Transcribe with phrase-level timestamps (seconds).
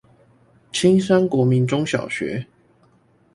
[0.71, 2.47] 青山國民中小學